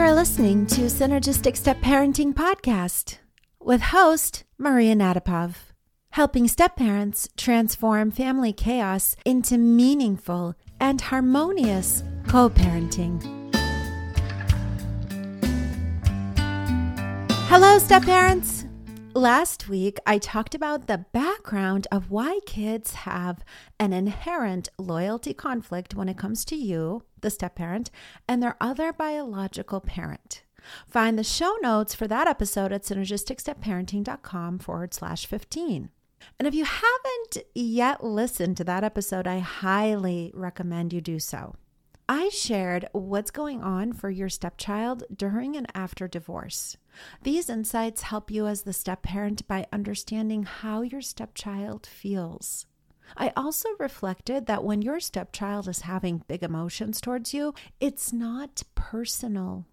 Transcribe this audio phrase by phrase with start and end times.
[0.00, 3.18] You're listening to Synergistic Step Parenting Podcast
[3.60, 5.56] with host Maria Nadapov,
[6.12, 13.22] helping step parents transform family chaos into meaningful and harmonious co parenting.
[17.50, 18.64] Hello, step parents.
[19.14, 23.44] Last week, I talked about the background of why kids have
[23.80, 27.90] an inherent loyalty conflict when it comes to you, the step parent,
[28.28, 30.44] and their other biological parent.
[30.86, 35.90] Find the show notes for that episode at synergisticstepparenting.com forward slash 15.
[36.38, 41.56] And if you haven't yet listened to that episode, I highly recommend you do so.
[42.12, 46.76] I shared what's going on for your stepchild during and after divorce.
[47.22, 52.66] These insights help you as the step parent by understanding how your stepchild feels.
[53.16, 58.64] I also reflected that when your stepchild is having big emotions towards you, it's not
[58.74, 59.66] personal.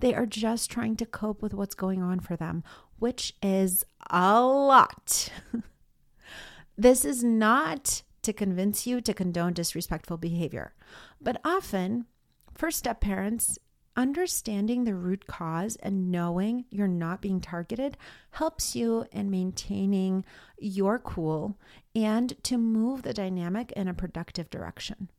[0.00, 2.64] They are just trying to cope with what's going on for them,
[2.98, 5.28] which is a lot.
[6.78, 10.74] this is not to convince you to condone disrespectful behavior.
[11.20, 12.06] But often,
[12.54, 13.58] first step parents,
[13.96, 17.96] understanding the root cause and knowing you're not being targeted
[18.32, 20.24] helps you in maintaining
[20.58, 21.58] your cool
[21.94, 25.10] and to move the dynamic in a productive direction.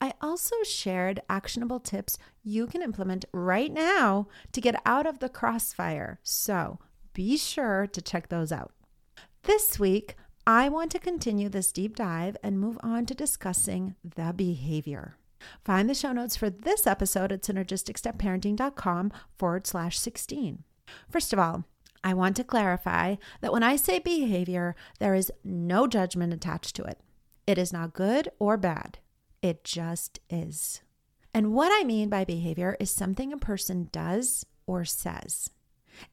[0.00, 5.28] I also shared actionable tips you can implement right now to get out of the
[5.28, 6.20] crossfire.
[6.22, 6.78] So
[7.12, 8.72] be sure to check those out.
[9.42, 14.32] This week, I want to continue this deep dive and move on to discussing the
[14.34, 15.16] behavior.
[15.64, 20.64] Find the show notes for this episode at synergisticstepparenting.com forward slash 16.
[21.08, 21.64] First of all,
[22.02, 26.84] I want to clarify that when I say behavior, there is no judgment attached to
[26.84, 26.98] it.
[27.46, 28.98] It is not good or bad,
[29.42, 30.82] it just is.
[31.34, 35.50] And what I mean by behavior is something a person does or says.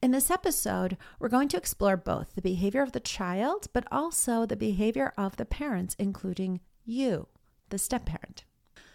[0.02, 4.46] In this episode, we're going to explore both the behavior of the child, but also
[4.46, 7.28] the behavior of the parents, including you,
[7.70, 8.44] the step parent.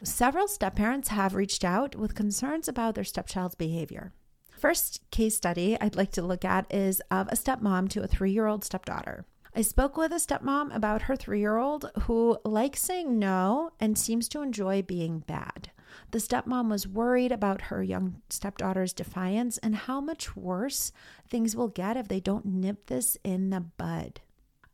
[0.04, 4.14] Several step parents have reached out with concerns about their stepchild's behavior.
[4.52, 8.32] First case study I'd like to look at is of a stepmom to a three
[8.32, 9.26] year old stepdaughter.
[9.56, 13.98] I spoke with a stepmom about her three year old who likes saying no and
[13.98, 15.72] seems to enjoy being bad.
[16.12, 20.92] The stepmom was worried about her young stepdaughter's defiance and how much worse
[21.30, 24.22] things will get if they don't nip this in the bud.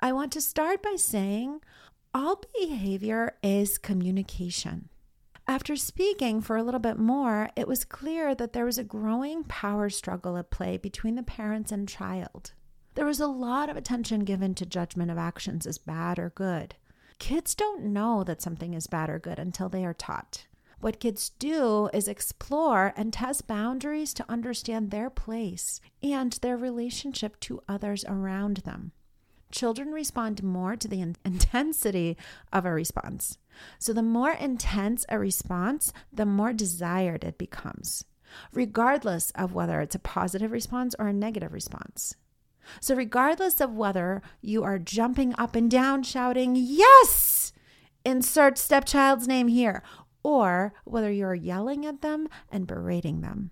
[0.02, 1.62] I want to start by saying
[2.14, 4.90] all behavior is communication.
[5.48, 9.44] After speaking for a little bit more, it was clear that there was a growing
[9.44, 12.54] power struggle at play between the parents and child.
[12.96, 16.76] There was a lot of attention given to judgment of actions as bad or good.
[17.18, 20.46] Kids don't know that something is bad or good until they are taught.
[20.82, 27.40] What kids do is explore and test boundaries to understand their place and their relationship
[27.42, 28.94] to others around them.
[29.52, 32.16] Children respond more to the in- intensity
[32.54, 33.38] of a response.
[33.78, 38.06] So, the more intense a response, the more desired it becomes,
[38.54, 42.16] regardless of whether it's a positive response or a negative response.
[42.80, 47.52] So, regardless of whether you are jumping up and down shouting, Yes!
[48.06, 49.84] Insert stepchild's name here,
[50.24, 53.52] or whether you're yelling at them and berating them.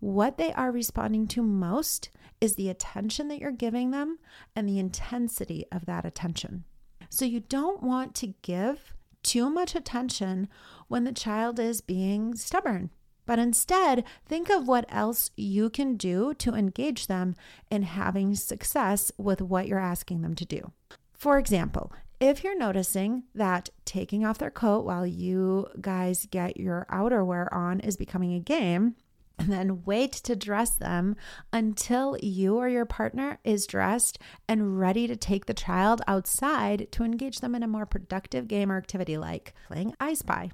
[0.00, 4.18] What they are responding to most is the attention that you're giving them
[4.56, 6.64] and the intensity of that attention.
[7.08, 10.48] So you don't want to give too much attention
[10.88, 12.90] when the child is being stubborn.
[13.24, 17.36] But instead, think of what else you can do to engage them
[17.70, 20.72] in having success with what you're asking them to do.
[21.12, 26.86] For example, if you're noticing that taking off their coat while you guys get your
[26.88, 28.94] outerwear on is becoming a game,
[29.40, 31.16] and then wait to dress them
[31.52, 37.02] until you or your partner is dressed and ready to take the child outside to
[37.02, 40.52] engage them in a more productive game or activity like playing I Spy.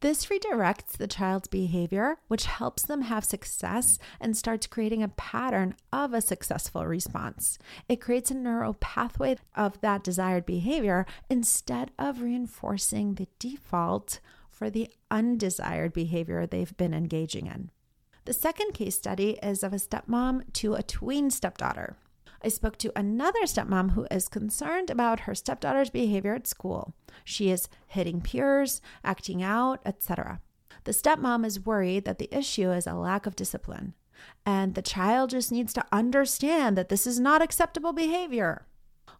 [0.00, 5.74] This redirects the child's behavior, which helps them have success and starts creating a pattern
[5.92, 7.58] of a successful response.
[7.88, 14.70] It creates a neural pathway of that desired behavior instead of reinforcing the default for
[14.70, 17.70] the undesired behavior they've been engaging in.
[18.26, 21.96] The second case study is of a stepmom to a tween stepdaughter.
[22.42, 26.94] I spoke to another stepmom who is concerned about her stepdaughter's behavior at school.
[27.24, 30.40] She is hitting peers, acting out, etc.
[30.84, 33.94] The stepmom is worried that the issue is a lack of discipline,
[34.46, 38.66] and the child just needs to understand that this is not acceptable behavior.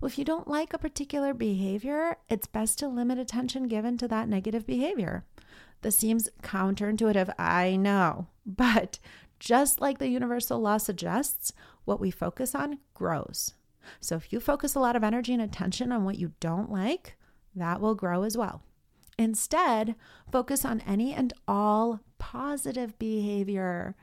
[0.00, 4.08] Well, if you don't like a particular behavior, it's best to limit attention given to
[4.08, 5.26] that negative behavior.
[5.82, 8.98] This seems counterintuitive, I know, but
[9.40, 11.52] Just like the universal law suggests,
[11.84, 13.54] what we focus on grows.
[13.98, 17.16] So if you focus a lot of energy and attention on what you don't like,
[17.56, 18.62] that will grow as well.
[19.18, 19.96] Instead,
[20.30, 23.96] focus on any and all positive behavior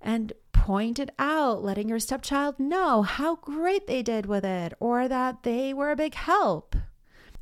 [0.00, 5.06] and point it out, letting your stepchild know how great they did with it or
[5.06, 6.74] that they were a big help.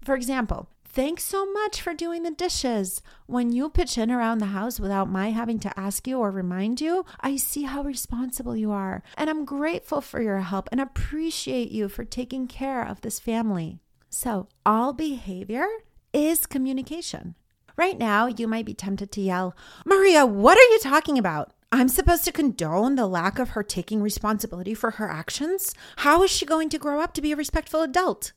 [0.02, 3.02] For example, thanks so much for doing the dishes.
[3.26, 6.80] When you pitch in around the house without my having to ask you or remind
[6.80, 9.02] you, I see how responsible you are.
[9.14, 13.78] And I'm grateful for your help and appreciate you for taking care of this family.
[14.08, 15.66] So, all behavior
[16.14, 17.34] is communication.
[17.76, 19.54] Right now, you might be tempted to yell,
[19.84, 21.52] Maria, what are you talking about?
[21.70, 25.74] I'm supposed to condone the lack of her taking responsibility for her actions?
[25.96, 28.32] How is she going to grow up to be a respectful adult?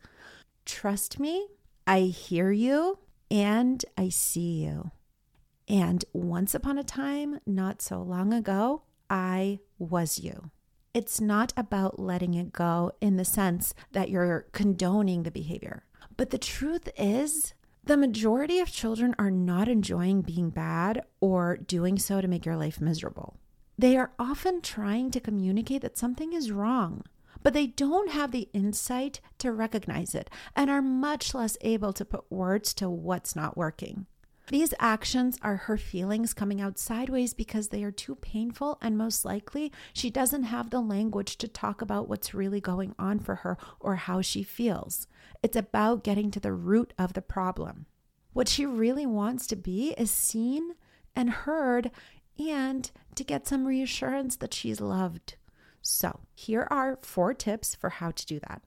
[0.66, 1.48] Trust me,
[1.90, 3.00] I hear you
[3.32, 4.92] and I see you.
[5.68, 10.52] And once upon a time, not so long ago, I was you.
[10.94, 15.84] It's not about letting it go in the sense that you're condoning the behavior.
[16.16, 21.98] But the truth is, the majority of children are not enjoying being bad or doing
[21.98, 23.40] so to make your life miserable.
[23.80, 27.04] They are often trying to communicate that something is wrong,
[27.44, 32.06] but they don't have the insight to recognize it and are much less able to
[32.06, 34.06] put words to what's not working.
[34.50, 39.24] These actions are her feelings coming out sideways because they are too painful, and most
[39.24, 43.60] likely she doesn't have the language to talk about what's really going on for her
[43.80, 45.08] or how she feels.
[45.44, 47.86] It's about getting to the root of the problem.
[48.34, 50.74] What she really wants to be is seen
[51.16, 51.92] and heard
[52.40, 55.36] and to get some reassurance that she's loved.
[55.90, 58.62] So, here are four tips for how to do that.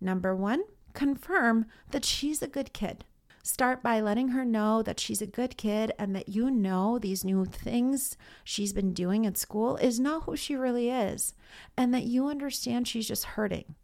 [0.00, 0.62] Number one,
[0.94, 3.04] confirm that she's a good kid.
[3.42, 7.24] Start by letting her know that she's a good kid and that you know these
[7.24, 11.34] new things she's been doing at school is not who she really is,
[11.76, 13.74] and that you understand she's just hurting,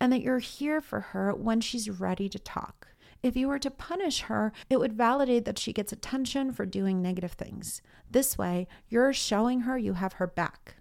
[0.00, 2.88] and that you're here for her when she's ready to talk.
[3.22, 7.02] If you were to punish her, it would validate that she gets attention for doing
[7.02, 7.82] negative things.
[8.10, 10.76] This way, you're showing her you have her back.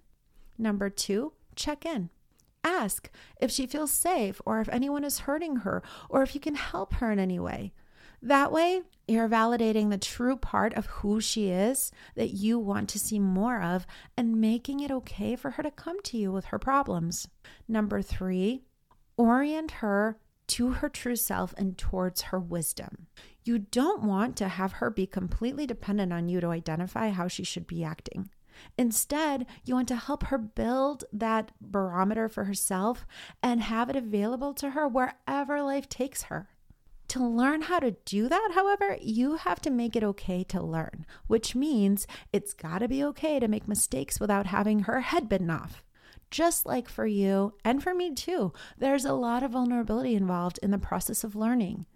[0.58, 2.10] Number two, check in.
[2.64, 3.10] Ask
[3.40, 6.94] if she feels safe or if anyone is hurting her or if you can help
[6.96, 7.74] her in any way.
[8.22, 13.00] That way, you're validating the true part of who she is that you want to
[13.00, 13.88] see more of
[14.18, 17.28] and making it okay for her to come to you with her problems.
[17.68, 18.64] Number three,
[19.18, 23.08] orient her to her true self and towards her wisdom.
[23.44, 27.44] You don't want to have her be completely dependent on you to identify how she
[27.44, 28.30] should be acting.
[28.78, 33.06] Instead, you want to help her build that barometer for herself
[33.42, 36.50] and have it available to her wherever life takes her.
[37.10, 41.08] To learn how to do that, however, you have to make it okay to learn,
[41.26, 45.50] which means it's got to be okay to make mistakes without having her head bitten
[45.50, 45.84] off.
[46.30, 50.70] Just like for you and for me too, there's a lot of vulnerability involved in
[50.70, 51.88] the process of learning.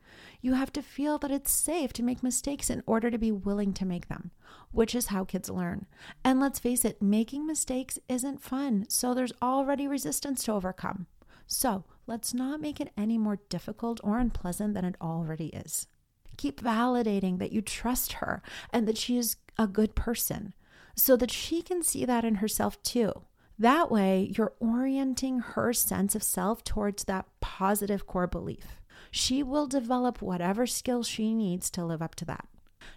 [0.44, 3.72] You have to feel that it's safe to make mistakes in order to be willing
[3.76, 4.32] to make them,
[4.74, 5.86] which is how kids learn.
[6.22, 11.08] And let's face it, making mistakes isn't fun, so there's already resistance to overcome.
[11.48, 15.88] So let's not make it any more difficult or unpleasant than it already is.
[16.36, 18.42] Keep validating that you trust her
[18.74, 20.54] and that she is a good person
[20.94, 23.14] so that she can see that in herself too.
[23.58, 28.82] That way, you're orienting her sense of self towards that positive core belief.
[29.12, 32.48] She will develop whatever skills she needs to live up to that.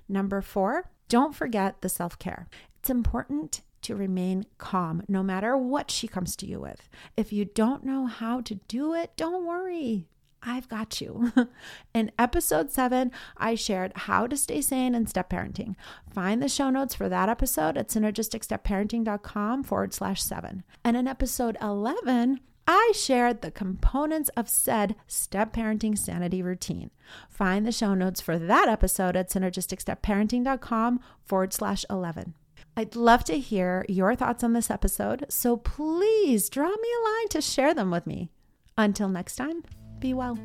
[0.08, 2.48] Number four, don't forget the self care.
[2.78, 6.88] It's important to remain calm no matter what she comes to you with.
[7.16, 10.08] If you don't know how to do it, don't worry.
[10.42, 11.32] I've got you.
[11.94, 15.74] In episode seven, I shared how to stay sane in step parenting.
[16.12, 20.62] Find the show notes for that episode at synergisticstepparenting.com forward slash seven.
[20.84, 26.90] And in episode 11, I shared the components of said step parenting sanity routine.
[27.28, 32.34] Find the show notes for that episode at synergisticstepparenting.com forward slash 11.
[32.76, 37.28] I'd love to hear your thoughts on this episode, so please draw me a line
[37.30, 38.28] to share them with me.
[38.76, 39.62] Until next time,
[39.98, 40.38] be well.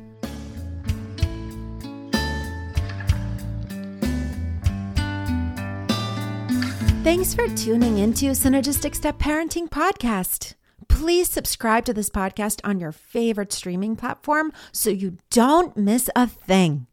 [7.02, 10.54] Thanks for tuning into Synergistic Step Parenting Podcast.
[10.92, 16.26] Please subscribe to this podcast on your favorite streaming platform so you don't miss a
[16.28, 16.86] thing.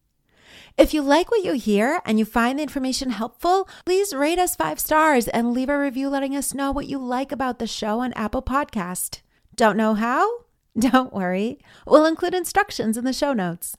[0.78, 4.56] If you like what you hear and you find the information helpful, please rate us
[4.56, 8.00] five stars and leave a review letting us know what you like about the show
[8.00, 9.20] on Apple Podcast.
[9.56, 10.46] Don't know how?
[10.80, 11.60] Don't worry.
[11.86, 13.76] We'll include instructions in the show notes.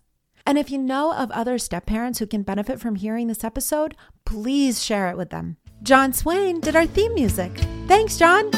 [0.47, 3.97] And if you know of other step parents who can benefit from hearing this episode,
[4.27, 5.57] please share it with them.
[5.83, 7.53] John Swain did our theme music.
[7.89, 8.51] Thanks, John.